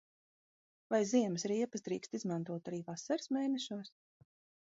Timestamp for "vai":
0.93-1.01